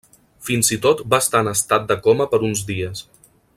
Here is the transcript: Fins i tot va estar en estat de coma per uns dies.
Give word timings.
Fins 0.47 0.71
i 0.75 0.77
tot 0.85 1.03
va 1.15 1.19
estar 1.25 1.43
en 1.45 1.51
estat 1.53 1.87
de 1.93 1.99
coma 2.09 2.29
per 2.35 2.43
uns 2.51 2.65
dies. 2.73 3.07